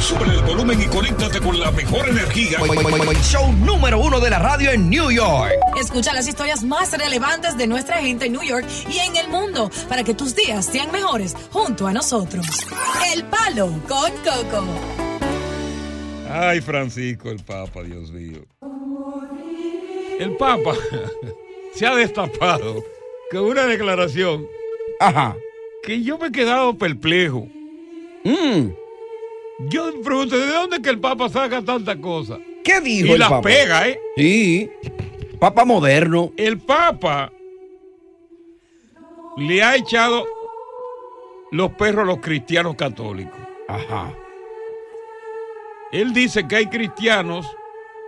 [0.00, 2.58] Sube el volumen y conéctate con la mejor energía.
[3.22, 5.52] Show número uno de la radio en New York.
[5.78, 9.70] Escucha las historias más relevantes de nuestra gente en New York y en el mundo
[9.88, 12.46] para que tus días sean mejores junto a nosotros.
[13.12, 14.64] El Palo con Coco.
[16.30, 18.44] Ay, Francisco, el Papa, Dios mío.
[20.18, 20.74] El Papa
[21.74, 22.84] se ha destapado
[23.30, 24.46] con una declaración.
[25.00, 25.36] Ajá.
[25.82, 27.48] Que yo me he quedado perplejo.
[28.24, 28.70] Mm.
[29.58, 32.38] Yo me pregunto, ¿de dónde es que el Papa saca tanta cosa?
[32.62, 33.42] ¿Qué dijo Y el las Papa?
[33.42, 34.00] pega, ¿eh?
[34.16, 34.70] Sí.
[35.40, 36.32] Papa moderno.
[36.36, 37.32] El Papa
[39.36, 40.24] le ha echado
[41.50, 43.38] los perros a los cristianos católicos.
[43.68, 44.14] Ajá.
[45.92, 47.46] Él dice que hay cristianos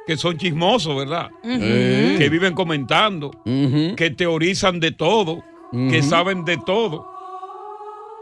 [0.07, 1.31] que son chismosos, ¿verdad?
[1.43, 7.11] Que viven comentando, que teorizan de todo, que saben de todo,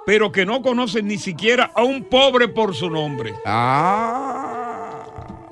[0.09, 3.35] pero que no conocen ni siquiera a un pobre por su nombre.
[3.45, 5.05] Ah.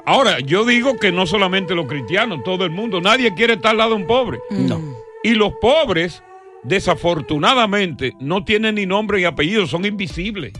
[0.06, 3.76] Ahora, yo digo que no solamente los cristianos, todo el mundo, nadie quiere estar al
[3.76, 4.38] lado de un pobre.
[4.48, 4.80] No.
[5.22, 6.22] Y los pobres,
[6.62, 10.54] desafortunadamente, no tienen ni nombre ni apellido, son invisibles.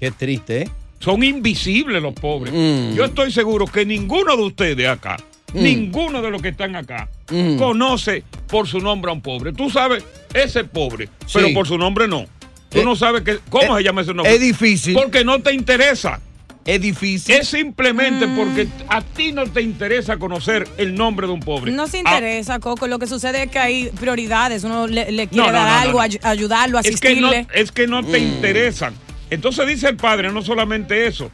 [0.00, 0.70] Qué triste, ¿eh?
[0.98, 2.54] Son invisibles los pobres.
[2.54, 2.94] Mm.
[2.94, 5.18] Yo estoy seguro que ninguno de ustedes acá,
[5.52, 5.62] Mm.
[5.62, 7.58] ninguno de los que están acá, Mm.
[7.58, 9.52] conoce por su nombre a un pobre.
[9.52, 11.32] Tú sabes, ese pobre, Sí.
[11.34, 12.24] pero por su nombre no.
[12.72, 14.34] Tú Eh, no sabes que, cómo eh, se llama ese nombre.
[14.34, 14.94] Es difícil.
[14.94, 16.20] Porque no te interesa.
[16.64, 17.34] Es difícil.
[17.34, 18.36] Es simplemente Mm.
[18.36, 21.72] porque a ti no te interesa conocer el nombre de un pobre.
[21.72, 22.86] No se Ah, interesa, Coco.
[22.86, 24.62] Lo que sucede es que hay prioridades.
[24.62, 26.00] Uno le, le quiere No, no, dar no, no, algo, no.
[26.04, 27.46] ay- ayudarlo, es que no, asistirle.
[27.60, 28.22] es que no te Mm.
[28.34, 28.94] interesan.
[29.28, 31.30] Entonces dice el padre, no solamente eso,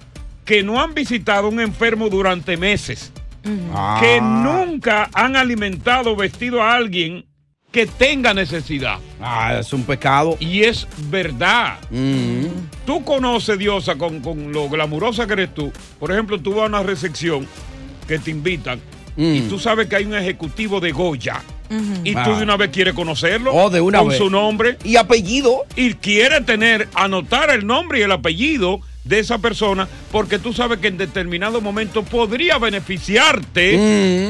[0.46, 3.12] que no han visitado a un enfermo durante meses,
[3.74, 3.98] Ah.
[4.00, 7.26] que nunca han alimentado o vestido a alguien
[7.70, 8.98] que tenga necesidad.
[9.20, 10.36] Ah, es un pecado.
[10.40, 11.78] Y es verdad.
[11.90, 12.46] Mm.
[12.86, 15.70] Tú conoces, Diosa, con, con lo glamurosa que eres tú.
[15.98, 17.46] Por ejemplo, tú vas a una recepción
[18.06, 18.80] que te invitan
[19.16, 19.48] y Mm.
[19.48, 21.42] tú sabes que hay un ejecutivo de Goya.
[22.02, 22.36] Y tú Ah.
[22.38, 24.16] de una vez quieres conocerlo Oh, de una con vez.
[24.16, 25.66] su nombre Y apellido.
[25.76, 30.78] y quiere tener, anotar el nombre y el apellido de esa persona porque tú sabes
[30.78, 33.76] que en determinado momento podría beneficiarte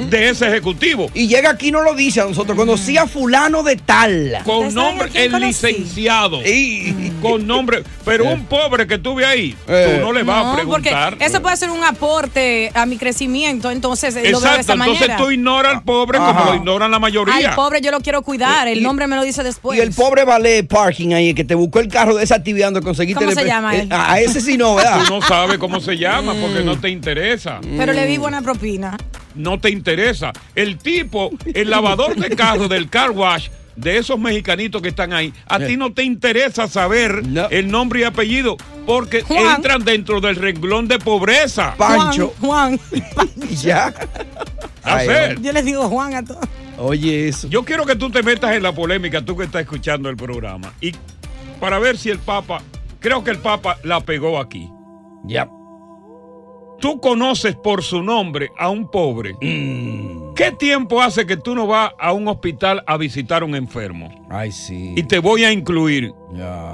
[0.07, 0.11] Mm.
[0.11, 1.11] de ese ejecutivo.
[1.15, 2.57] Y llega aquí y no lo dice a nosotros.
[2.57, 4.39] Conocí a fulano de tal.
[4.45, 5.47] Con ¿Usted sabe nombre, el conocí?
[5.67, 6.43] licenciado.
[6.45, 7.83] Y- Con nombre.
[8.05, 9.97] Pero un pobre que tuve ahí, Eh.
[9.99, 11.17] tú no le vas a No, porque preguntar.
[11.21, 14.73] eso puede ser un aporte a mi crecimiento, entonces eh, lo veo de Exacto, esa
[14.75, 15.17] entonces manera.
[15.17, 16.33] tú ignoras al pobre Ajá.
[16.33, 17.51] como lo ignoran la mayoría.
[17.51, 19.79] Al pobre yo lo quiero cuidar, el Y- nombre me lo dice después.
[19.79, 23.19] Y el pobre valet parking ahí, que te buscó el carro desactivando, conseguiste.
[23.25, 23.89] ¿Cómo el- se llama él?
[23.91, 25.03] A ese sí no, ¿verdad?
[25.07, 26.67] Tú no sabes cómo se llama porque Mm.
[26.67, 27.61] no te interesa.
[27.77, 28.97] Pero le di buena propina.
[29.35, 30.33] no te interesa.
[30.57, 35.33] El tipo, el lavador de carro del car wash, de esos mexicanitos que están ahí,
[35.47, 37.49] a ti no te interesa saber No.
[37.51, 39.57] el nombre y apellido porque Juan.
[39.57, 41.75] entran dentro del renglón de pobreza.
[41.77, 42.35] Pancho.
[42.41, 42.81] Juan,
[43.63, 43.95] ya.
[44.83, 45.41] Hacer.
[45.41, 46.45] Yo les digo Juan a todos.
[46.79, 47.49] Oye, eso.
[47.49, 50.73] Yo quiero que tú te metas en la polémica, tú que estás escuchando el programa,
[50.81, 50.93] y
[51.61, 52.63] para ver si el Papa,
[53.01, 54.73] creo que el Papa la pegó aquí.
[55.25, 55.49] Ya.
[56.81, 61.91] tú conoces por su nombre a un pobre, ¿qué tiempo hace que tú no vas
[61.99, 64.09] a un hospital a visitar a un enfermo?
[64.31, 64.95] Ay, sí.
[64.97, 66.15] Y te voy a incluir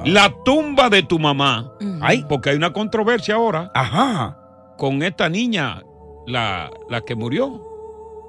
[0.05, 1.73] la tumba de tu mamá.
[2.03, 2.23] Ay.
[2.29, 4.37] Porque hay una controversia ahora Ajá.
[4.77, 5.83] con esta niña,
[6.27, 7.64] la, la que murió,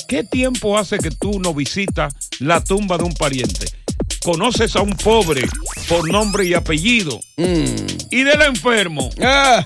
[0.08, 3.66] ¿qué tiempo hace que tú no visitas la tumba de un pariente?
[4.24, 5.42] ¿Conoces a un pobre
[5.88, 7.20] por nombre y apellido?
[7.36, 7.86] Mm.
[8.10, 9.10] ¿Y del enfermo?
[9.22, 9.62] Ah,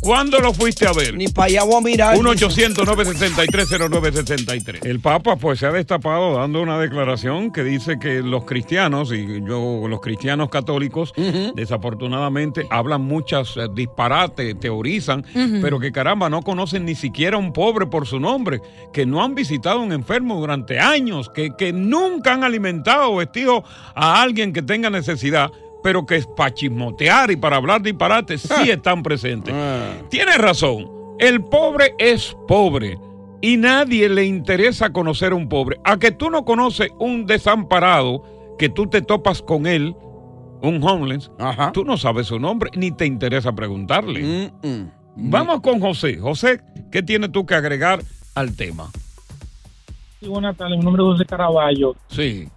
[0.00, 1.14] ¿Cuándo lo fuiste a ver?
[1.14, 2.16] ni para allá voy a mirar.
[2.16, 4.84] 1-800-973-0973.
[4.84, 9.42] El Papa pues se ha destapado dando una declaración que dice que los cristianos y
[9.46, 11.12] yo los cristianos católicos
[11.54, 15.24] desafortunadamente hablan muchas eh, disparates, teorizan,
[15.60, 18.60] pero que caramba no conocen ni siquiera a un pobre por su nombre,
[18.92, 23.16] que no han visitado a un enfermo durante años, que, que nunca han alimentado o
[23.16, 23.64] vestido
[23.94, 25.50] a alguien que tenga necesidad.
[25.86, 29.54] Pero que es para chismotear y para hablar disparates sí están presentes.
[29.56, 29.92] Ah.
[30.10, 30.90] Tienes razón.
[31.20, 32.98] El pobre es pobre.
[33.40, 35.78] Y nadie le interesa conocer a un pobre.
[35.84, 38.24] A que tú no conoces un desamparado,
[38.58, 39.94] que tú te topas con él,
[40.60, 41.70] un homeless, Ajá.
[41.70, 44.50] tú no sabes su nombre, ni te interesa preguntarle.
[44.64, 44.90] Mm, mm.
[45.30, 46.18] Vamos con José.
[46.18, 48.02] José, ¿qué tienes tú que agregar
[48.34, 48.90] al tema?
[50.18, 51.94] Sí, buenas tardes, mi nombre es José Caraballo.
[52.08, 52.48] Sí.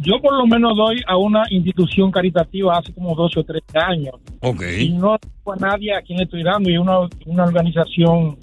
[0.00, 4.14] Yo por lo menos doy a una institución caritativa hace como 12 o 13 años
[4.40, 4.62] Ok.
[4.80, 8.36] y no tengo a nadie a quien estoy dando y una, una organización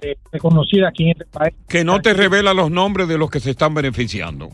[0.00, 1.54] eh, reconocida aquí en este país.
[1.68, 4.48] Que no te revela los nombres de los que se están beneficiando.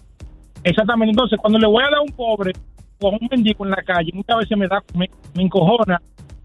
[0.65, 2.53] Exactamente, entonces cuando le voy a dar a un pobre
[3.01, 6.01] o a un mendigo en la calle, muchas veces me da me, me encojona.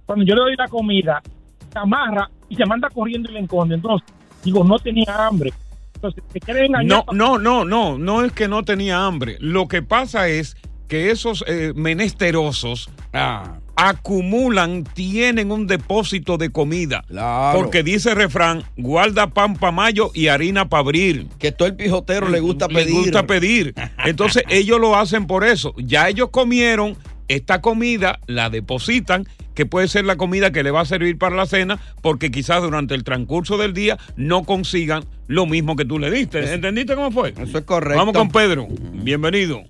[0.06, 1.22] Cuando yo le doy la comida,
[1.72, 3.76] se amarra y se manda corriendo y le enconde.
[3.76, 4.08] Entonces,
[4.44, 5.52] digo, no tenía hambre.
[5.98, 6.24] Entonces.
[6.86, 9.38] No, no, no, no, no es que no tenía hambre.
[9.40, 10.56] Lo que pasa es
[10.88, 17.04] que esos eh, menesterosos Ah, acumulan, tienen un depósito de comida.
[17.08, 17.58] Claro.
[17.60, 21.28] Porque dice el refrán, guarda pan para mayo y harina para abrir.
[21.40, 22.94] que todo el pijotero le gusta Le pedir.
[22.96, 23.74] gusta pedir.
[24.06, 25.74] Entonces ellos lo hacen por eso.
[25.78, 26.96] Ya ellos comieron
[27.28, 29.28] esta comida, la depositan,
[29.58, 32.62] que puede ser la comida que le va a servir para la cena, porque quizás
[32.62, 36.54] durante el transcurso del día no consigan lo mismo que tú le diste.
[36.54, 37.34] ¿Entendiste cómo fue?
[37.36, 37.98] Eso es correcto.
[37.98, 38.68] Vamos con Pedro.
[38.70, 39.64] Bienvenido.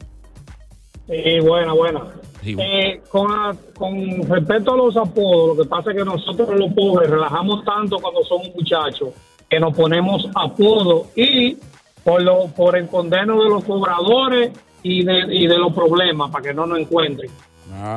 [1.07, 2.01] Sí, buena, buena.
[2.43, 2.55] Sí.
[2.59, 6.73] Eh, con, a- con respecto a los apodos, lo que pasa es que nosotros los
[6.73, 9.09] pobres relajamos tanto cuando somos muchachos
[9.49, 11.57] que nos ponemos apodos y
[12.03, 14.51] por, lo, por escondernos de los cobradores
[14.83, 17.31] y de, y de los problemas para que no nos encuentren.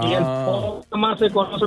[0.03, 0.45] Y el Ah.
[0.47, 1.67] pobre más se conoce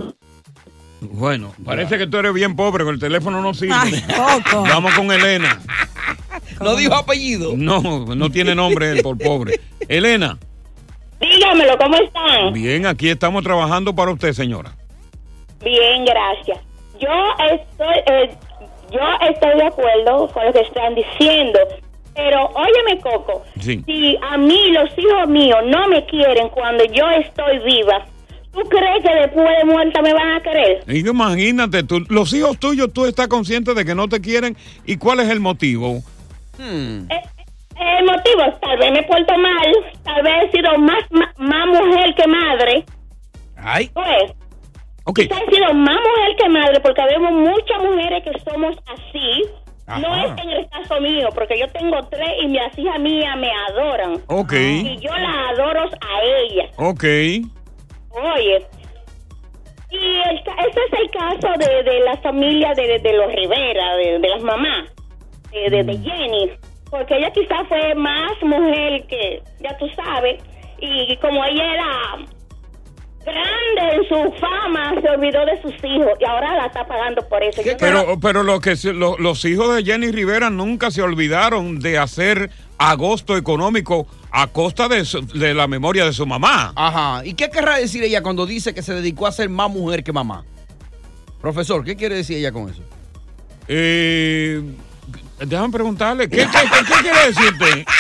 [1.02, 3.74] Bueno, parece que tú eres bien pobre, que el teléfono no sirve.
[3.76, 4.42] Ay.
[4.54, 5.60] Vamos con Elena.
[6.62, 7.54] No dijo apellido.
[7.58, 7.82] No,
[8.16, 9.60] no tiene nombre él por pobre.
[9.90, 10.38] Elena,
[11.20, 12.54] Dígamelo, ¿cómo están?
[12.54, 14.72] bien, aquí estamos trabajando para usted, señora.
[15.64, 16.60] Bien, gracias.
[17.00, 17.10] Yo
[17.52, 18.36] estoy, eh,
[18.92, 19.00] yo
[19.30, 21.60] estoy de acuerdo con lo que están diciendo,
[22.16, 23.82] pero óyeme, Coco, Sí.
[23.86, 28.06] si a mí los hijos míos no me quieren cuando yo estoy viva,
[28.54, 30.84] ¿tú crees que después de muerta me van a querer?
[30.88, 34.56] Y imagínate, tú, los hijos tuyos, tú estás consciente de que no te quieren.
[34.86, 36.02] ¿Y cuál es el motivo?
[36.58, 37.10] Hmm.
[37.12, 37.22] Eh,
[37.76, 39.72] El motivo, tal vez me porto mal,
[40.04, 42.86] tal vez he sido más, ma- más mujer que madre,
[43.58, 43.90] Ay.
[43.94, 44.32] pues.
[45.06, 49.44] Ok, Quizá he sido más mujer que madre porque vemos muchas mujeres que somos así.
[49.88, 53.50] No es en el caso mío, porque yo tengo tres y las hijas mías me
[53.70, 54.22] adoran.
[54.28, 56.70] ok, Y yo la adoro a ellas.
[56.78, 57.04] ok.
[58.12, 58.66] Oye.
[59.92, 64.20] Y el, ese es el caso de, de la familia de, de los Rivera, de,
[64.20, 64.90] de las mamás,
[65.52, 66.52] de, de, de Jenny.
[66.90, 70.42] Porque ella quizás fue más mujer que, ya tú sabes,
[70.80, 71.86] y como ella era
[73.26, 77.44] grande en su fama, se olvidó de sus hijos y ahora la está pagando por
[77.44, 77.62] eso.
[77.80, 81.98] Pero, pero lo que se- lo- los hijos de Jenny Rivera nunca se olvidaron de
[81.98, 86.74] hacer agosto económico a costa de, su- de la memoria de su mamá.
[86.76, 87.26] Ajá.
[87.26, 90.12] ¿Y qué querrá decir ella cuando dice que se dedicó a ser más mujer que
[90.12, 90.44] mamá?
[91.42, 92.82] Profesor, ¿qué quiere decir ella con eso?
[93.68, 94.62] Eh,
[95.40, 97.86] déjame preguntarle, ¿qué, qué- qué- qué quiere decirte?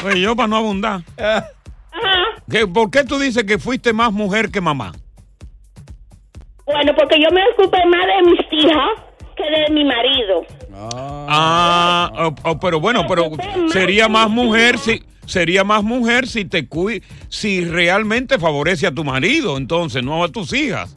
[0.00, 1.02] Pues yo para no abundar.
[1.18, 1.46] Ajá.
[2.50, 4.92] ¿Qué- ¿Por qué tú dices que fuiste más mujer que mamá?
[6.66, 8.90] Bueno, porque yo me ocupé más de mis hijas
[9.36, 10.44] que de mi marido.
[10.72, 13.30] Ah, oh, oh, pero bueno, pero
[13.72, 16.66] sería más mujer si sería más mujer si te
[17.28, 20.94] si realmente favorece a tu marido, entonces no a tus hijas.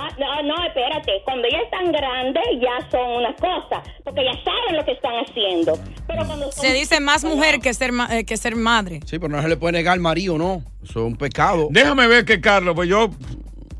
[0.00, 1.12] Ah, no, no, espérate.
[1.24, 3.82] Cuando ya están grandes, ya son una cosa.
[4.04, 5.78] Porque ya saben lo que están haciendo.
[6.06, 9.00] Pero cuando son Se dice más mujer que ser, ma- eh, que ser madre.
[9.04, 10.62] Sí, pero no se le puede negar al marido, ¿no?
[10.82, 11.68] Eso es un pecado.
[11.70, 13.10] Déjame ver que Carlos, pues yo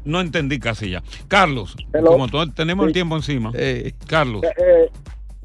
[0.05, 1.03] no entendí casi ya.
[1.29, 2.11] Carlos, Hello.
[2.13, 3.53] como to- tenemos el tiempo encima.
[4.07, 4.43] Carlos.
[4.45, 4.91] Eh, eh,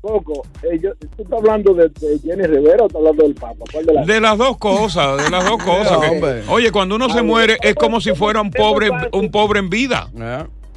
[0.01, 3.55] Coco, eh, yo- ¿tú estás hablando de, de Jenny Rivera o estás hablando del Papa?
[3.71, 5.97] ¿Cuál de las De las dos cosas, de las dos cosas.
[5.99, 9.69] que- oye, cuando uno se muere es como si fuera un pobre, un pobre en
[9.71, 10.07] vida.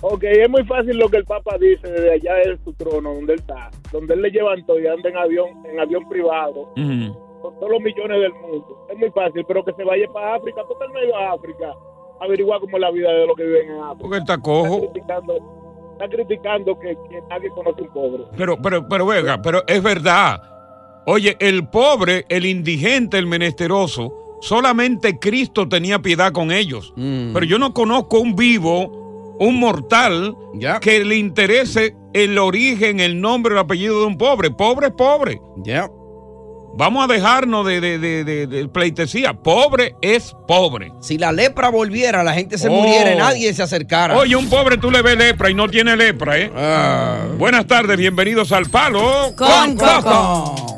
[0.00, 3.33] Ok, es muy fácil lo que el Papa dice desde allá de su trono, donde
[3.35, 7.19] él está, donde él le llevan todo y anda en avión, en avión privado, Ujú.
[7.43, 8.87] con todos los millones del mundo.
[8.90, 11.73] Es muy fácil, pero que se vaya para África, porque él no ido a África
[12.21, 13.99] averiguar cómo es la vida de los que viven en África.
[14.00, 14.75] Porque él está cojo.
[14.76, 15.35] Está criticando,
[15.93, 18.25] está criticando que, que nadie conoce un pobre.
[18.37, 20.40] Pero, pero, pero, venga, pero es verdad.
[21.07, 24.12] Oye, el pobre, el indigente, el menesteroso,
[24.43, 26.93] solamente Cristo tenía piedad con ellos.
[26.97, 29.08] Pero yo no conozco un vivo,
[29.40, 30.35] un mortal,
[30.80, 34.50] que le interese el origen, el nombre, el apellido de un pobre.
[34.50, 35.40] Pobre es pobre.
[35.64, 35.88] Ya.
[36.75, 39.33] Vamos a dejarnos de, de, de, de- de pleitesía.
[39.35, 40.92] Pobre es pobre.
[41.00, 42.73] Si la lepra volviera, la gente se Oh.
[42.73, 44.16] muriera y nadie se acercara.
[44.16, 46.50] Oye, un pobre tú le ves lepra y no tiene lepra, ¿eh?
[47.37, 50.78] Buenas tardes, bienvenidos al Palo Con Coco.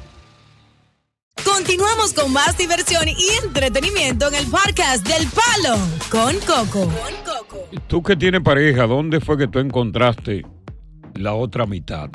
[1.43, 5.77] Continuamos con más diversión y entretenimiento en el podcast del Palo
[6.09, 6.91] con Coco.
[7.87, 10.45] Tú que tienes pareja, ¿dónde fue que tú encontraste
[11.15, 12.09] la otra mitad?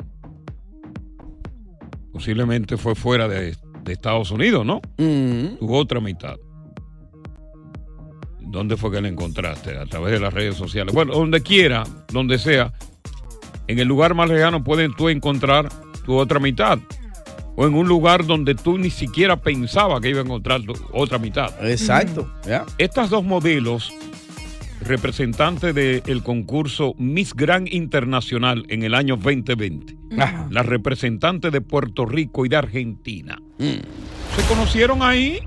[2.11, 4.81] Posiblemente fue fuera de, de Estados Unidos, ¿no?
[4.97, 6.35] Tu otra mitad.
[8.39, 9.77] ¿Dónde fue que la encontraste?
[9.77, 10.93] A través de las redes sociales.
[10.93, 12.73] Bueno, donde quiera, donde sea,
[13.67, 15.69] en el lugar más lejano puedes tú encontrar
[16.05, 16.79] tu otra mitad.
[17.59, 20.61] O en un lugar donde tú ni siquiera pensabas que iba a encontrar
[20.93, 21.49] otra mitad.
[21.67, 22.31] Exacto.
[22.77, 23.91] Estas dos modelos,
[24.81, 30.47] representantes del concurso Miss Grand Internacional en el año 2020, Ajá.
[30.51, 35.39] las representantes de Puerto Rico y de Argentina, se conocieron ahí,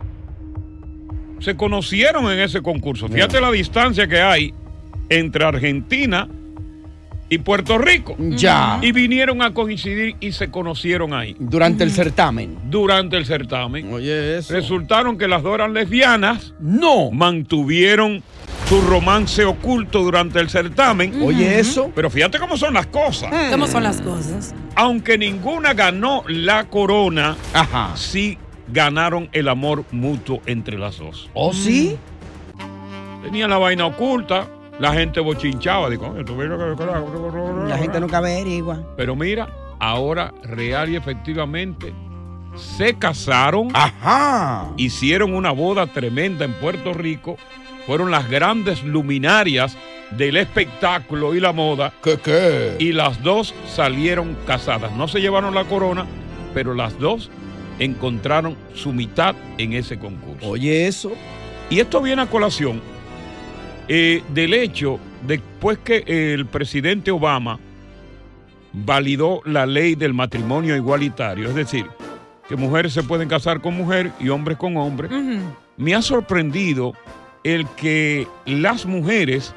[1.38, 3.08] se conocieron en ese concurso.
[3.08, 4.52] Fíjate la distancia que hay
[5.08, 6.28] entre Argentina
[7.30, 8.16] y Puerto Rico.
[8.18, 8.78] Ya.
[8.82, 11.36] Y vinieron a coincidir y se conocieron ahí.
[11.38, 12.58] Durante el certamen.
[12.68, 13.92] Durante el certamen.
[13.94, 14.52] Oye, eso.
[14.52, 16.52] Resultaron que las dos eran lesbianas.
[16.60, 17.10] No.
[17.12, 18.22] Mantuvieron
[18.68, 21.22] su romance oculto durante el certamen.
[21.22, 21.90] Oye, eso.
[21.94, 23.30] Pero fíjate cómo son las cosas.
[23.50, 24.52] ¿Cómo son las cosas?
[24.74, 27.92] Aunque ninguna ganó la corona, Ajá.
[27.96, 28.38] sí
[28.72, 31.30] ganaron el amor mutuo entre las dos.
[31.34, 31.96] ¿Oh, sí?
[33.22, 34.48] Tenían la vaina oculta,
[34.80, 35.88] la gente bochinchaba.
[35.90, 38.82] Digo, "Coño, tú ves lo que- La gente nunca averigua.
[38.96, 41.92] Pero mira, ahora real y efectivamente
[42.56, 43.68] se casaron.
[43.74, 44.72] Ajá.
[44.76, 47.36] Hicieron una boda tremenda en Puerto Rico.
[47.86, 49.76] Fueron las grandes luminarias
[50.10, 51.92] del espectáculo y la moda.
[52.02, 52.76] ¿Qué qué?
[52.78, 54.92] Y las dos salieron casadas.
[54.96, 56.06] No se llevaron la corona,
[56.52, 57.30] pero las dos
[57.78, 60.46] encontraron su mitad en ese concurso.
[60.48, 61.12] Oye, eso.
[61.70, 62.82] Y esto viene a colación
[63.92, 67.58] eh, del hecho después que el presidente Obama
[68.72, 71.86] validó la ley del matrimonio igualitario, es decir,
[72.48, 75.08] que mujeres se pueden casar con mujer y hombres con hombre,
[75.76, 76.94] me ha sorprendido
[77.42, 79.52] el que las mujeres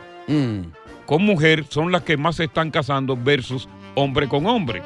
[1.05, 4.81] con mujer son las que más se están casando versus hombre con hombre.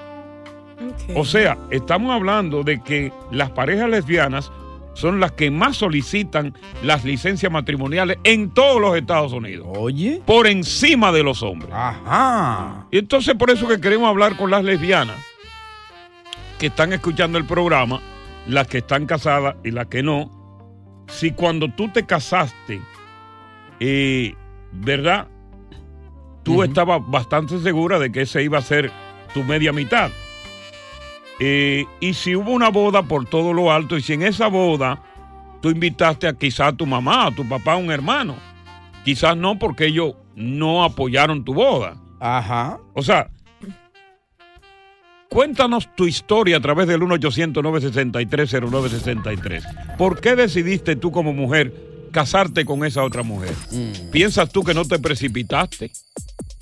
[1.16, 4.52] O sea, estamos hablando de que las parejas lesbianas
[4.98, 9.68] son las que más solicitan las licencias matrimoniales en todos los Estados Unidos.
[9.70, 10.24] Oye.
[10.26, 11.72] Por encima de los hombres.
[11.72, 12.88] Ajá.
[12.90, 15.18] Y entonces por eso que queremos hablar con las lesbianas
[16.58, 18.02] que están escuchando el programa,
[18.48, 20.32] las que están casadas y las que no.
[21.08, 22.82] Si cuando tú te casaste,
[23.80, 24.34] eh,
[24.72, 25.28] ¿verdad?
[26.42, 28.92] Tú estabas bastante segura de que ese iba a ser
[29.36, 30.10] tu media mitad.
[31.40, 35.02] Eh, y si hubo una boda por todo lo alto, y si en esa boda
[35.62, 38.36] tú invitaste a quizá a tu mamá, a tu papá, a un hermano,
[39.04, 41.98] quizás no porque ellos no apoyaron tu boda.
[42.20, 42.80] Ajá.
[42.94, 43.30] O sea,
[45.30, 49.98] cuéntanos tu historia a través del 1-800-963-0963.
[49.98, 51.72] ¿Por qué decidiste tú como mujer
[52.12, 53.54] casarte con esa otra mujer?
[54.12, 55.92] ¿Piensas tú que no te precipitaste?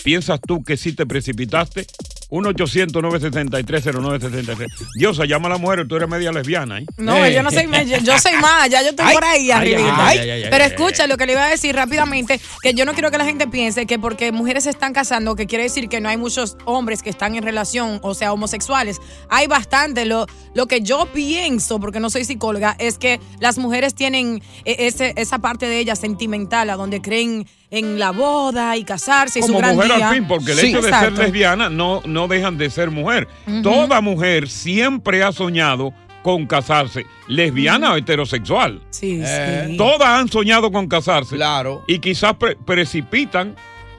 [0.03, 1.85] ¿Piensas tú que sí te precipitaste?
[2.29, 4.67] 1-800-963-0963.
[4.95, 6.85] Diosa, llama a la mujer, tú eres media lesbiana, ¿eh?
[6.97, 9.73] No, yo no soy, yo, yo soy más, ya yo estoy Ay, por ahí ay,
[9.73, 10.07] arribita.
[10.07, 12.85] ay, ay, ay, Pero ay, escucha lo que le iba a decir rápidamente, que yo
[12.85, 15.89] no quiero que la gente piense que porque mujeres se están casando, que quiere decir
[15.89, 18.97] que no hay muchos hombres que están en relación, o sea, homosexuales.
[19.29, 20.05] Hay bastante.
[20.05, 24.75] Lo, lo que yo pienso, porque no soy psicóloga, es que las mujeres tienen eh,
[24.79, 29.41] ese, esa parte de ellas sentimental, a donde creen en la boda y casarse y
[29.41, 30.09] su Como gran mujer día.
[30.09, 31.15] al fin, porque el Sí, hecho de exacto.
[31.15, 33.27] ser lesbiana no, no dejan de ser mujer.
[33.63, 35.93] Toda mujer siempre ha soñado
[36.23, 38.81] con casarse, lesbiana o heterosexual.
[38.89, 39.77] Sí, Eh, sí.
[39.77, 41.35] Todas han soñado con casarse.
[41.35, 41.83] Claro.
[41.87, 43.55] Y quizás pre- precipitan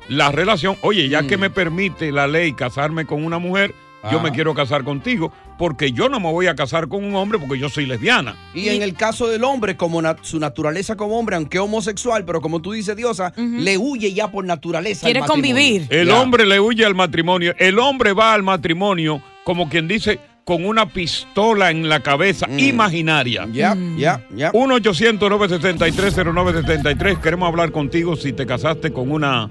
[0.09, 0.77] la relación.
[0.83, 1.27] Oye, ya Mm.
[1.29, 3.75] que me permite la ley casarme con una mujer,
[4.11, 4.23] yo Ah.
[4.23, 7.59] me quiero casar contigo, porque yo no me voy a casar con un hombre porque
[7.59, 8.37] yo soy lesbiana.
[8.55, 12.41] Y en el caso del hombre, como na- su naturaleza como hombre, aunque homosexual, pero
[12.41, 15.07] como tú dices, Diosa, le huye ya por naturaleza.
[15.07, 15.87] al Quiere convivir.
[15.91, 16.21] El Ya.
[16.21, 17.55] hombre le huye al matrimonio.
[17.59, 23.47] El hombre va al matrimonio, como quien dice, con una pistola en la cabeza imaginaria.
[23.47, 23.53] Mm.
[23.53, 24.53] Ya, ya, ya.
[24.53, 27.19] 1-800-973-0973.
[27.21, 29.49] Queremos hablar contigo si te casaste con una.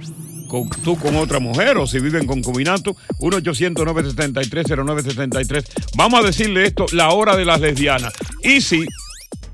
[0.48, 2.96] Con, tú con otra mujer o si viven con concubinato.
[3.20, 5.66] 1-800-973-0973.
[5.96, 8.14] Vamos a decirle esto, la hora de las lesbianas.
[8.44, 8.86] Y si,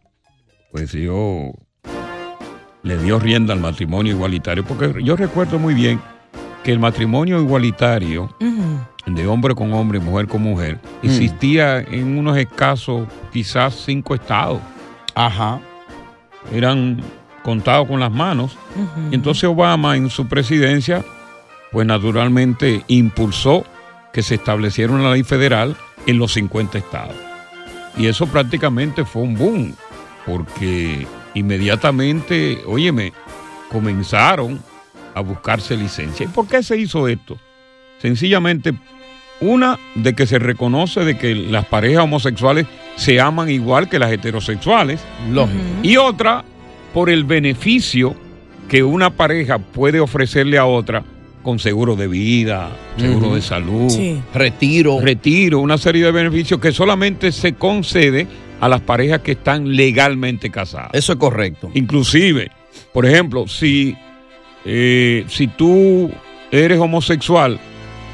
[0.72, 1.54] pues dio,
[2.84, 6.00] le dio rienda al matrimonio igualitario, porque yo recuerdo muy bien
[6.64, 8.34] que el matrimonio igualitario
[9.06, 14.60] de hombre con hombre y mujer con mujer existía en unos escasos, quizás cinco estados.
[15.16, 15.60] Ajá.
[16.54, 17.02] Eran
[17.44, 18.58] contados con las manos.
[19.12, 21.04] Entonces Obama en su presidencia,
[21.72, 23.64] pues naturalmente impulsó
[24.14, 27.16] que se estableciera una ley federal en los 50 estados.
[27.98, 29.76] Y eso prácticamente fue un boom,
[30.26, 33.14] porque inmediatamente, óyeme,
[33.70, 34.60] comenzaron
[35.14, 36.26] a buscarse licencia.
[36.26, 37.38] ¿Y por qué se hizo esto?
[38.02, 38.74] Sencillamente,
[39.42, 42.66] una, de que se reconoce de que las parejas homosexuales
[42.96, 45.00] se aman igual que las heterosexuales.
[45.84, 46.44] Y otra,
[46.94, 48.16] por el beneficio
[48.68, 51.04] que una pareja puede ofrecerle a otra
[51.44, 54.22] con seguro de vida, seguro de salud, Sí.
[54.34, 55.00] retiro.
[55.02, 58.28] retiro, una serie de beneficios que solamente se concede
[58.60, 60.90] a las parejas que están legalmente casadas.
[60.94, 61.70] Eso es correcto.
[61.74, 62.50] Inclusive,
[62.94, 63.96] por ejemplo, si,
[64.66, 66.12] eh, si tú
[66.52, 67.60] eres homosexual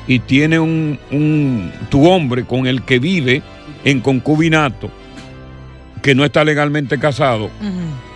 [0.07, 3.41] y tienes un, un- tu hombre con el que vive
[3.83, 4.91] en concubinato,
[6.01, 7.49] que no está legalmente casado,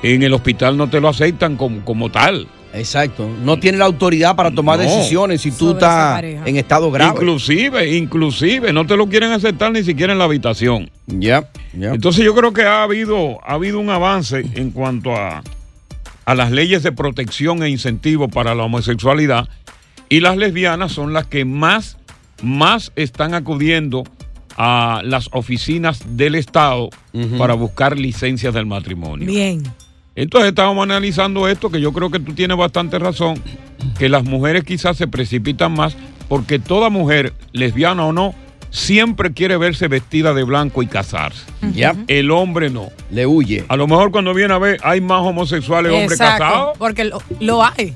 [0.04, 2.48] en el hospital no te lo aceptan como, como tal.
[2.73, 3.27] Exacto.
[3.43, 4.84] No tiene la autoridad para tomar No.
[4.86, 7.12] decisiones si tú estás en estado grave.
[7.12, 10.89] Inclusive, inclusive, no te lo quieren aceptar ni siquiera en la habitación.
[11.08, 11.93] Ya, ya.
[11.93, 15.41] Entonces yo creo que ha habido, ha habido un avance en cuanto a,
[16.25, 19.49] a las leyes de protección e incentivo para la homosexualidad
[20.10, 21.97] y las lesbianas son las que más,
[22.43, 24.03] más están acudiendo
[24.58, 26.89] a las oficinas del Estado
[27.38, 29.25] para buscar licencias del matrimonio.
[29.25, 29.63] Bien.
[30.15, 33.41] Entonces estábamos analizando esto, que yo creo que tú tienes bastante razón,
[33.98, 35.95] que las mujeres quizás se precipitan más,
[36.28, 38.36] porque toda mujer, lesbiana o no,
[38.72, 41.43] siempre quiere verse vestida de blanco y casarse.
[41.74, 41.95] Ya.
[42.08, 42.89] El hombre no.
[43.12, 43.65] Le huye.
[43.67, 46.78] A lo mejor cuando viene a ver, hay más homosexuales hombres casados.
[46.78, 47.95] porque lo, lo hay.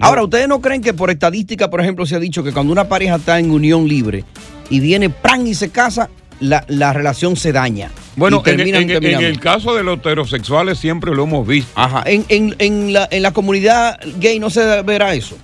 [0.00, 2.88] Ahora, ¿ustedes no creen que por estadística, por ejemplo, se ha dicho que cuando una
[2.88, 4.24] pareja está en unión libre
[4.70, 5.46] y viene ¡pran!
[5.46, 6.08] y se casa,
[6.38, 7.90] la, la relación se daña?
[8.20, 9.26] Bueno, en, en- en terminando.
[9.26, 11.72] el caso de los heterosexuales siempre lo hemos visto.
[11.74, 12.04] Ajá.
[12.06, 15.36] En, en- la, en la comunidad gay no se verá eso.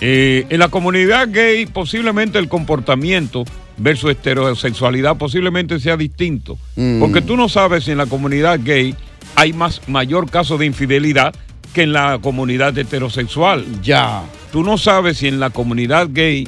[0.00, 3.44] Eh, en la comunidad gay posiblemente el comportamiento
[3.76, 6.58] versus heterosexualidad posiblemente sea distinto.
[6.76, 6.98] Mm.
[7.00, 8.94] Porque tú no sabes si en la comunidad gay
[9.36, 11.34] hay más mayor caso de infidelidad
[11.72, 13.64] que en la comunidad heterosexual.
[13.82, 14.22] Ya.
[14.50, 16.46] Tú no sabes si en la comunidad gay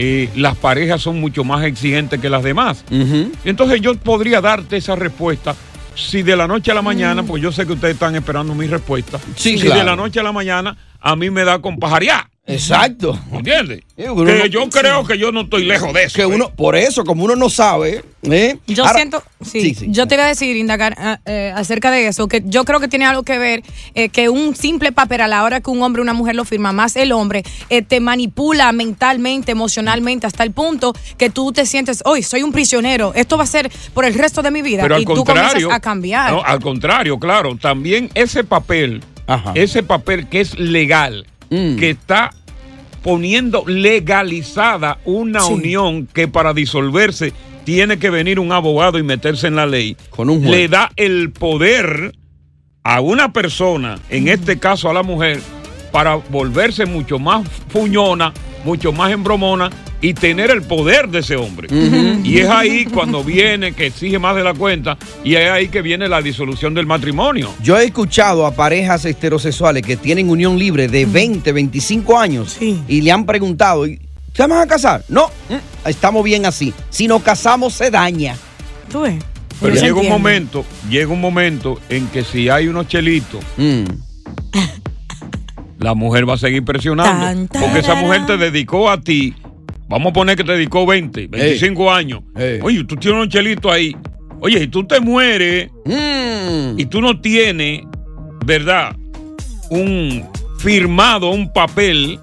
[0.00, 2.84] eh, las parejas son mucho más exigentes que las demás.
[3.44, 5.56] Entonces yo podría darte esa respuesta
[5.96, 8.68] si de la noche a la mañana, pues yo sé que ustedes están esperando mi
[8.68, 9.18] respuesta.
[9.34, 9.80] Sí, si claro.
[9.80, 12.26] de la noche a la mañana a mí me da con pajarear.
[12.50, 13.18] Exacto.
[13.30, 13.82] ¿Entiendes?
[13.98, 16.16] uno que no- yo creo que yo no estoy lejos de eso.
[16.16, 18.56] Que uno, por eso, como uno no sabe, ¿eh?
[18.66, 19.86] Yo Ahora- siento, sí, Sí, sí.
[19.90, 22.88] yo te iba a decir, indagar ah, eh, acerca de eso, que yo creo que
[22.88, 23.62] tiene algo que ver
[23.94, 26.46] eh, que un simple papel a la hora que un hombre o una mujer lo
[26.46, 31.66] firma, más el hombre, eh, te manipula mentalmente, emocionalmente, hasta el punto que tú te
[31.66, 34.80] sientes, hoy soy un prisionero, esto va a ser por el resto de mi vida.
[34.84, 36.32] Pero y al tú contrario, comienzas a cambiar.
[36.32, 39.02] no, al contrario, claro, también ese papel,
[39.54, 41.76] ese papel que es legal, Mm.
[41.76, 42.30] que está
[43.02, 45.52] poniendo legalizada una Sí.
[45.52, 47.32] unión que para disolverse
[47.64, 50.50] tiene que venir un abogado y meterse en la ley, Con un juez.
[50.50, 52.14] le da el poder
[52.84, 55.40] a una persona, en este caso a la mujer,
[55.92, 58.32] para volverse mucho más fuñona,
[58.64, 61.68] mucho más embromona y tener el poder de ese hombre.
[62.24, 65.82] Y es ahí cuando viene que exige más de la cuenta y es ahí que
[65.82, 67.50] viene la disolución del matrimonio.
[67.62, 73.00] Yo he escuchado a parejas heterosexuales que tienen unión libre de 20, 25 años y
[73.00, 74.00] le han preguntado, ¿y
[74.34, 75.04] ¿se van a casar?
[75.08, 76.72] No, mm, estamos bien así.
[76.90, 78.36] Si nos casamos se daña.
[78.90, 79.16] ¿Tú ves?
[79.60, 83.84] Pero No llega un momento, llega un momento en que si hay unos chelitos, Mm.
[85.80, 87.48] la mujer va a seguir presionando.
[87.48, 89.34] Tan, porque esa mujer te dedicó a ti.
[89.88, 92.20] Vamos a poner que te dedicó 20, 25 años.
[92.62, 93.96] Oye, tú tienes un chelito ahí.
[94.40, 96.78] Oye, y tú te mueres Mm.
[96.78, 97.82] y tú no tienes,
[98.44, 98.94] ¿verdad?
[99.70, 100.24] Un
[100.58, 102.18] firmado, un papel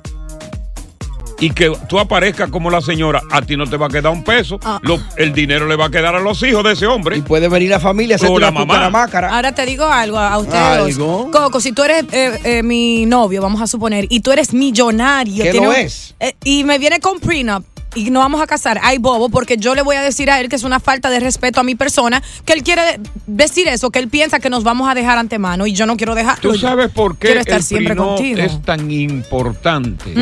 [1.40, 4.24] y que tú aparezcas como la señora, a ti no te va a quedar un
[4.24, 4.60] peso.
[4.82, 7.18] Lo- el dinero le va a quedar a los hijos de ese hombre.
[7.18, 9.08] Y puede venir la familia, hacerte la mamá.
[9.32, 10.56] Ahora te digo algo a ustedes.
[10.62, 11.06] ¿Algo?
[11.06, 11.28] dos.
[11.32, 15.44] Coco, si tú eres eh, eh, mi novio, vamos a suponer, y tú eres millonario.
[15.44, 16.16] ¿Qué un- es?
[16.20, 17.66] eh, y me viene con prenup.
[17.96, 18.80] Y nos vamos a casar.
[18.84, 21.20] Ay, bobo, porque yo le voy a decir a él que es una falta de
[21.22, 24.64] respeto a mi persona, que él quiere de- decir eso, que él piensa que nos
[24.64, 26.52] vamos a dejar antemano y yo no quiero dejarlo.
[26.52, 28.40] ¿Tú sabes por qué Quiero estar el siempre contigo.
[28.40, 30.14] es tan importante?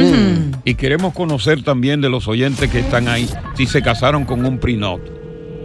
[0.66, 4.60] Y queremos conocer también de los oyentes que están ahí si se casaron con un
[4.60, 5.02] prenup.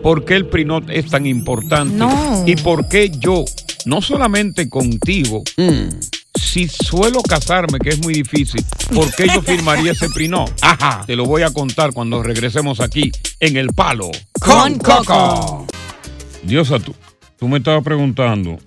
[0.03, 1.95] ¿Por qué el prenup es tan importante?
[1.97, 2.45] No.
[2.47, 3.45] Y por qué yo,
[3.85, 5.89] no solamente contigo, Mm.
[6.39, 10.49] Si suelo casarme, que es muy difícil, ¿por qué yo firmaría ese prenup?
[10.63, 11.05] Ajá.
[11.07, 14.11] Te lo voy a contar cuando regresemos aquí en El Palo.
[14.41, 15.67] Con Coco.
[16.43, 16.95] Diosa, tú,
[17.39, 18.59] tú me estabas preguntando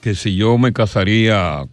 [0.00, 1.64] que si yo me casaría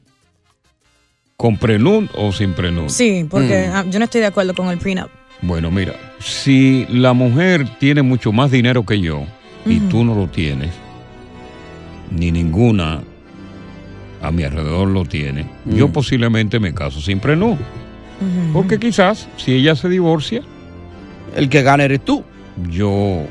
[1.38, 2.90] con prenup o sin prenup.
[2.90, 3.76] Sí, porque Mm.
[3.76, 5.10] ah, yo no estoy de acuerdo con el prenup.
[5.42, 9.26] Bueno, mira, si la mujer tiene mucho más dinero que yo
[9.66, 10.70] y tú no lo tienes,
[12.12, 13.02] ni ninguna
[14.24, 17.60] a mi alrededor lo tiene, yo posiblemente me caso sin prenup.
[18.54, 20.42] Porque quizás si ella se divorcia,
[21.36, 22.24] el que gana eres tú.
[22.70, 23.26] Yo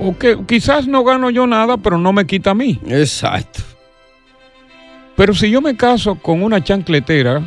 [0.00, 2.80] o que quizás no gano yo nada, pero no me quita a mí.
[2.88, 3.60] Exacto.
[5.16, 7.42] Pero si yo me caso con una chancletera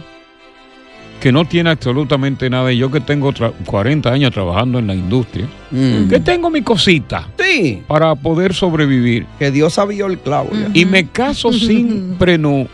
[1.20, 4.94] que no tiene absolutamente nada, y yo que tengo tra- 40 años trabajando en la
[4.96, 6.08] industria, Mm.
[6.10, 7.82] que tengo mi cosita Sí.
[7.88, 10.50] para poder sobrevivir, Que Dios sabía el clavo.
[10.54, 10.70] ya.
[10.74, 12.68] y me caso sin prenup,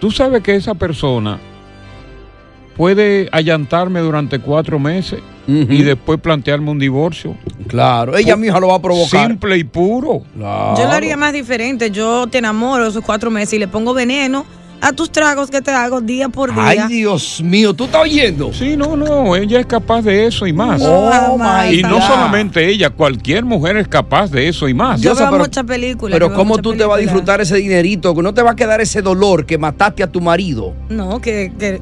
[0.00, 1.38] tú sabes que esa persona
[2.76, 7.36] puede allantarme durante cuatro meses y después plantearme un divorcio.
[7.66, 9.28] Claro, ella misma lo va a provocar.
[9.28, 10.22] Simple y puro.
[10.36, 11.90] Yo lo haría más diferente.
[11.90, 14.46] Yo te enamoro esos cuatro meses y le pongo veneno
[14.82, 16.64] a tus tragos que te hago día por día.
[16.66, 18.52] Ay, Dios mío, ¿tú estás oyendo?
[18.52, 20.82] Sí, no, no, ella es capaz de eso y más.
[20.84, 25.00] Oh, my y no solamente ella, cualquier mujer es capaz de eso y más.
[25.00, 26.16] Yo veo pero- muchas películas.
[26.16, 28.12] Pero ¿cómo tú te vas a disfrutar ese dinerito?
[28.12, 30.74] Que no te va a quedar ese dolor que mataste a tu marido.
[30.88, 31.80] No, que, que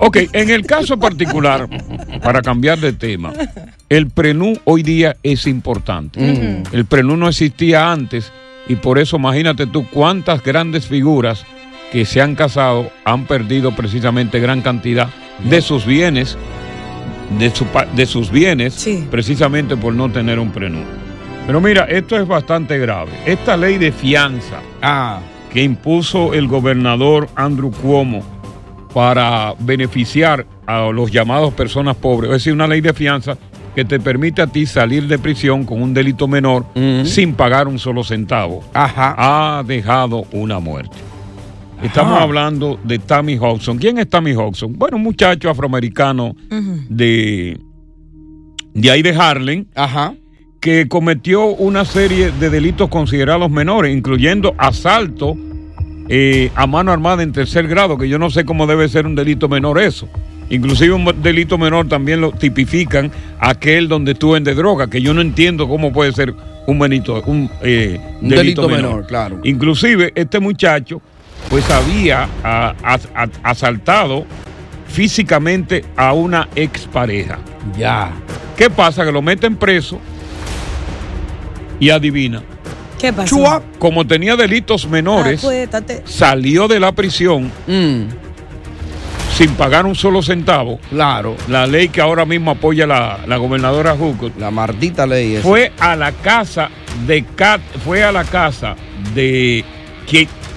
[0.00, 1.68] Ok, en el caso particular,
[2.24, 3.32] para cambiar de tema,
[3.88, 6.18] el prenú hoy día es importante.
[6.18, 6.74] Mm.
[6.74, 8.32] El prenú no existía antes
[8.68, 11.46] y por eso imagínate tú cuántas grandes figuras
[11.92, 15.08] que se han casado han perdido precisamente gran cantidad
[15.44, 16.36] de sus bienes
[17.38, 18.74] de, su pa- de sus bienes
[19.10, 20.84] precisamente por no tener un prenup.
[21.46, 23.10] Pero mira, esto es bastante grave.
[23.26, 24.60] Esta ley de fianza
[25.52, 28.22] que impuso el gobernador Andrew Cuomo
[28.94, 33.36] para beneficiar a los llamados personas pobres, es decir, una ley de fianza
[33.74, 36.64] que te permite a ti salir de prisión con un delito menor
[37.06, 40.96] sin pagar un solo centavo, ha dejado una muerte.
[41.82, 42.22] Estamos Ajá.
[42.22, 43.78] hablando de Tammy Hudson.
[43.78, 44.74] ¿Quién es Tammy Hudson?
[44.78, 46.36] Bueno, un muchacho afroamericano
[46.88, 47.58] de,
[48.74, 49.66] de ahí de Harlem,
[50.60, 55.36] que cometió una serie de delitos considerados menores, incluyendo asalto
[56.08, 59.16] eh, a mano armada en tercer grado, que yo no sé cómo debe ser un
[59.16, 60.08] delito menor eso.
[60.50, 65.20] Inclusive un delito menor también lo tipifican aquel donde tú vendes droga, que yo no
[65.20, 66.32] entiendo cómo puede ser
[66.66, 69.40] un, benito- un, eh, Un delito menor, claro.
[69.42, 71.00] Inclusive este muchacho
[71.52, 74.24] pues había ah, a- asaltado
[74.88, 77.38] físicamente a una expareja.
[77.78, 78.10] Ya.
[78.56, 79.04] ¿Qué pasa?
[79.04, 80.00] Que lo meten preso
[81.78, 82.42] y adivina.
[82.98, 83.36] ¿Qué pasó?
[83.36, 86.02] Chua, como tenía delitos menores, Acuéstate.
[86.06, 87.50] salió de la prisión
[89.36, 90.78] sin pagar un solo centavo.
[90.88, 91.36] Claro.
[91.48, 94.30] La ley que ahora mismo apoya la, la gobernadora Hugo.
[94.38, 95.42] La maldita ley esa.
[95.42, 96.70] Fue a la casa
[97.06, 98.74] de Cat, fue a la casa
[99.14, 99.64] de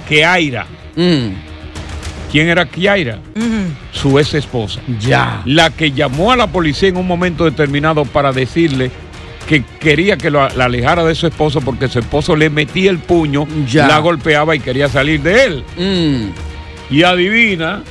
[0.07, 0.67] Keaira.
[0.95, 1.33] Mm.
[2.31, 3.19] ¿Quién era Keaira?
[3.91, 4.81] Su ex esposa.
[4.99, 5.41] Ya.
[5.45, 8.91] La que llamó a la policía en un momento determinado para decirle
[9.47, 12.97] que quería que lo- la alejara de su esposo porque su esposo le metía el
[12.97, 13.87] puño, Ya.
[13.87, 15.63] la golpeaba y quería salir de él.
[15.77, 16.93] Mm.
[16.93, 17.83] Y adivina,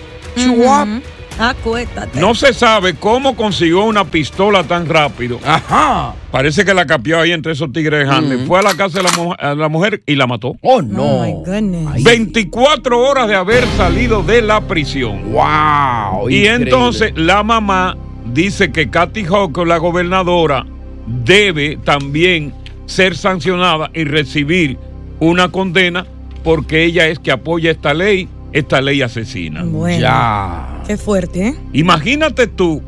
[1.39, 2.21] Acuéstate.
[2.21, 5.39] no se sabe cómo consiguió una pistola tan rápido.
[5.45, 6.15] Ajá.
[6.31, 8.47] Parece que la capió ahí entre esos tigres de Harlem.
[8.47, 10.57] Fue a la casa de la, mu- a la mujer y la mató.
[10.63, 11.03] Oh, no.
[11.03, 12.03] Oh, my goodness.
[12.05, 15.33] 24 horas de haber salido de la prisión.
[15.33, 16.29] ¡Wow!
[16.31, 16.65] Y increíble.
[16.65, 17.97] entonces la mamá
[18.33, 20.67] dice que Kathy Hochul, la gobernadora,
[21.07, 22.53] debe también
[22.87, 24.79] ser sancionada y recibir
[25.21, 26.07] una condena
[26.43, 29.65] porque ella es que apoya esta ley, esta ley asesina.
[29.65, 30.01] Bueno.
[30.01, 30.83] Ya.
[30.87, 31.55] Qué fuerte, ¿eh?
[31.73, 32.81] Imagínate tú,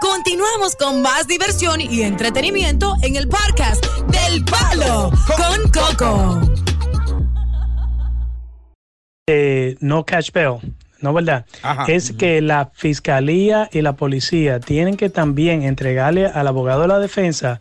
[0.00, 6.40] Continuamos con más diversión y entretenimiento en el podcast del Palo con Coco.
[9.26, 10.58] Eh, no catch bail,
[11.00, 11.44] ¿no verdad?
[11.86, 16.98] Es que la fiscalía y la policía tienen que también entregarle al abogado de la
[16.98, 17.60] defensa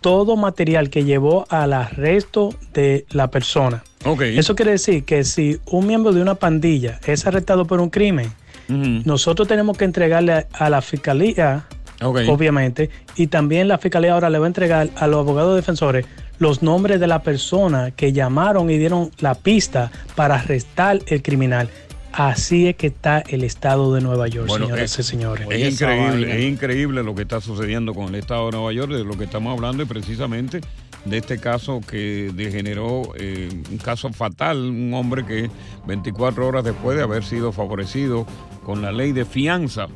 [0.00, 3.82] todo material que llevó al arresto de la persona.
[4.20, 8.30] Eso quiere decir que si un miembro de una pandilla es arrestado por un crimen,
[8.68, 11.66] nosotros tenemos que entregarle a, a la fiscalía,
[12.00, 16.06] obviamente, y también la fiscalía ahora le va a entregar a los abogados defensores
[16.38, 21.68] los nombres de la persona que llamaron y dieron la pista para arrestar el criminal.
[22.12, 25.48] Así es que está el estado de Nueva York, señoras y señores.
[25.50, 29.04] Es increíble, es increíble lo que está sucediendo con el estado de Nueva York, de
[29.04, 30.60] lo que estamos hablando y precisamente
[31.04, 35.50] de este caso que degeneró eh, un caso fatal, un hombre que
[35.86, 38.26] 24 horas después de haber sido favorecido
[38.64, 39.86] con la ley de fianza,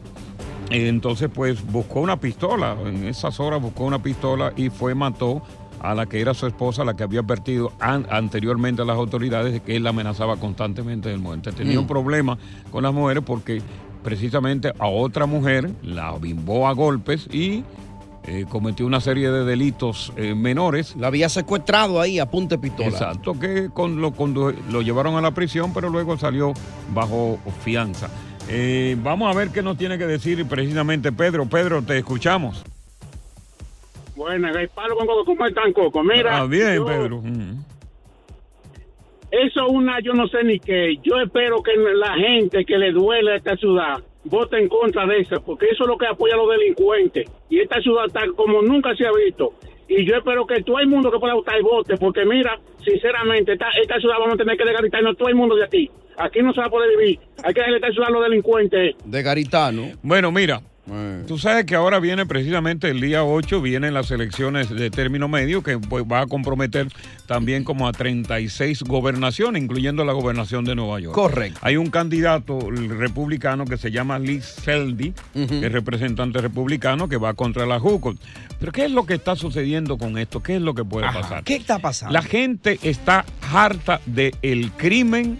[0.70, 5.42] entonces pues buscó una pistola, en esas horas buscó una pistola y fue, mató
[5.80, 9.52] a la que era su esposa, la que había advertido an- anteriormente a las autoridades
[9.52, 11.52] de que él la amenazaba constantemente del muerte.
[11.52, 11.82] Tenía Mm.
[11.82, 12.38] un problema
[12.70, 13.62] con las mujeres porque
[14.02, 17.62] precisamente a otra mujer la bimbó a golpes y
[18.24, 20.94] eh, cometió una serie de delitos eh, menores.
[20.96, 22.88] La había secuestrado ahí a punta de pistola.
[22.88, 24.12] Exacto, que con, lo,
[24.70, 26.52] lo llevaron a la prisión, pero luego salió
[26.92, 28.08] bajo fianza.
[28.50, 31.46] Eh, vamos a ver qué nos tiene que decir precisamente Pedro.
[31.46, 32.64] Pedro, te escuchamos.
[34.16, 36.02] Bueno, el palo con coco, ¿cómo están, Coco?
[36.02, 36.38] Mira.
[36.38, 37.22] Ah, bien, yo- Pedro.
[39.30, 40.96] Eso es una, yo no sé ni qué.
[41.02, 45.20] Yo espero que la gente que le duele a esta ciudad vote en contra de
[45.20, 47.30] eso, porque eso es lo que apoya a los delincuentes.
[47.50, 49.52] Y esta ciudad está como nunca se ha visto.
[49.86, 53.68] Y yo espero que todo el mundo que pueda votar vote, porque mira, sinceramente, esta,
[53.80, 55.90] esta ciudad vamos a tener que legalizarnos todo el mundo de aquí.
[56.18, 57.20] Aquí no se va a poder vivir.
[57.44, 58.96] Hay que ciudad a los delincuentes.
[59.04, 59.92] De Garitano.
[60.02, 61.24] Bueno, mira, Eh.
[61.26, 65.62] tú sabes que ahora viene precisamente el día 8, vienen las elecciones de término medio
[65.62, 66.88] que pues, va a comprometer
[67.26, 71.14] también como a 36 gobernaciones, incluyendo la gobernación de Nueva York.
[71.14, 71.60] Correcto.
[71.62, 77.34] Hay un candidato republicano que se llama Lee Selby, que es representante republicano, que va
[77.34, 78.14] contra la JUCO.
[78.58, 80.42] Pero ¿qué es lo que está sucediendo con esto?
[80.42, 81.44] ¿Qué es lo que puede pasar?
[81.44, 82.12] ¿Qué está pasando?
[82.14, 85.38] La gente está harta del crimen,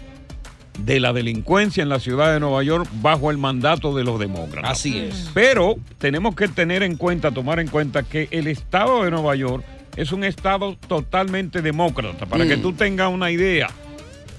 [0.85, 4.71] de la delincuencia en la ciudad de Nueva York bajo el mandato de los demócratas.
[4.71, 5.29] Así es.
[5.33, 9.63] Pero tenemos que tener en cuenta, tomar en cuenta que el estado de Nueva York
[9.95, 12.25] es un estado totalmente demócrata.
[12.25, 12.61] Para que Mm.
[12.61, 13.69] tú tengas una idea,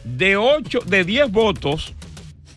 [0.04, 1.92] de 8, de 10 votos,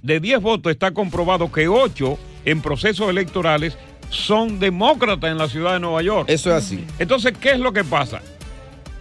[0.01, 3.77] de 10 votos está comprobado que 8 en procesos electorales
[4.09, 6.25] son demócratas en la ciudad de Nueva York.
[6.29, 6.85] Eso es así.
[6.99, 8.21] Entonces, ¿qué es lo que pasa?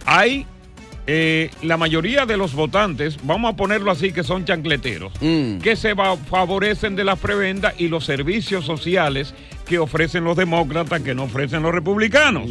[0.05, 0.45] Hay
[1.05, 5.57] eh, la mayoría de los votantes, vamos a ponerlo así, que son chancleteros, Mm.
[5.59, 9.33] que se va- favorecen de las prebendas y los servicios sociales
[9.65, 12.49] que ofrecen los demócratas que no ofrecen los republicanos.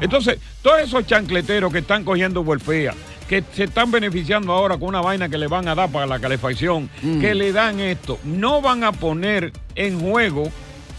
[0.00, 2.92] Entonces, todos esos chancleteros que están cogiendo welfare,
[3.28, 6.18] que se están beneficiando ahora con una vaina que le van a dar para la
[6.18, 7.20] calefacción, Mm.
[7.20, 10.50] que le dan esto, no van a poner en juego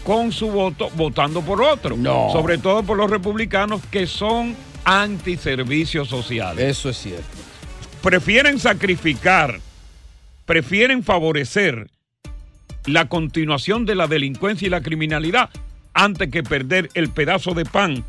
[0.04, 1.96] con su voto votando por otro.
[1.96, 2.28] No.
[2.32, 6.64] Sobre todo por los republicanos que son antiservicios sociales.
[6.78, 7.24] Eso es cierto.
[8.02, 9.60] Prefieren sacrificar,
[10.46, 11.88] prefieren favorecer
[12.86, 15.48] la continuación de la delincuencia y la criminalidad
[15.94, 18.04] antes que perder el pedazo de pan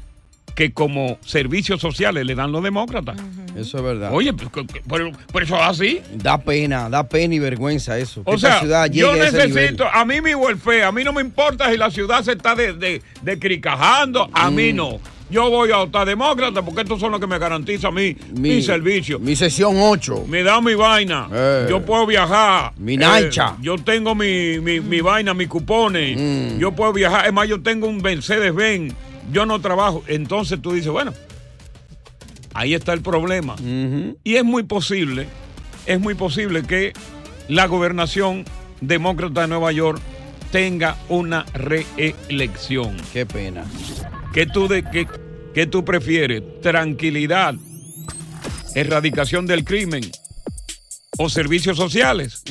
[0.53, 3.17] que como servicios sociales le dan los demócratas.
[3.57, 4.09] Eso es verdad.
[4.13, 4.49] Oye, pues,
[4.87, 6.01] pero, pero eso es así.
[6.13, 8.23] Da pena, da pena y vergüenza eso.
[8.23, 9.53] que O esta sea, ciudad yo llegue a ese nivel.
[9.53, 12.55] necesito, a mí mi welfare, a mí no me importa si la ciudad se está
[12.55, 14.75] de, de, decricajando, a mí Mm.
[14.75, 14.99] no.
[15.29, 18.61] Yo voy a votar demócrata porque estos son los que me garantizan a mí mi,
[18.61, 19.19] servicio.
[19.19, 20.25] Mi sesión 8.
[20.27, 21.27] Me da mi vaina.
[21.33, 21.65] Eh.
[21.69, 22.73] Yo puedo viajar.
[22.77, 23.55] Mi Eh, nancha.
[23.59, 26.15] yo tengo mi, mi, mi vaina, mi cupones.
[26.15, 26.59] Mm.
[26.59, 27.25] Yo puedo viajar.
[27.25, 28.93] Es más, yo tengo un Mercedes-Benz.
[29.31, 30.03] Yo no trabajo.
[30.07, 31.11] Entonces tú dices, bueno,
[32.53, 33.55] ahí está el problema.
[34.23, 35.27] Y es muy posible,
[35.87, 36.93] es muy posible que
[37.47, 38.45] la gobernación
[38.81, 39.99] demócrata de Nueva York
[40.51, 42.95] tenga una reelección.
[43.11, 43.65] Qué pena.
[44.35, 45.07] ¿Qué tú, de, qué,
[45.53, 46.43] qué tú prefieres?
[46.61, 47.55] ¿Tranquilidad?
[48.75, 50.11] ¿Erradicación del crimen?
[51.17, 52.43] ¿O servicios sociales?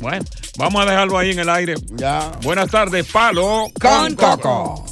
[0.00, 0.24] Bueno,
[0.56, 1.74] vamos a dejarlo ahí en el aire.
[1.96, 2.30] Ya.
[2.44, 4.91] Buenas tardes, Palo Con Coco.